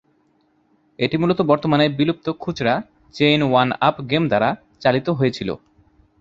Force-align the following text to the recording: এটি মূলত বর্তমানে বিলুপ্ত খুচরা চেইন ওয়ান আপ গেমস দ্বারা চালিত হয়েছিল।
এটি 0.99 1.15
মূলত 1.17 1.39
বর্তমানে 1.41 1.85
বিলুপ্ত 1.89 2.27
খুচরা 2.39 2.73
চেইন 3.15 3.41
ওয়ান 3.43 3.69
আপ 3.81 3.95
গেমস 4.09 4.29
দ্বারা 4.29 4.49
চালিত 4.79 5.07
হয়েছিল। 5.09 5.49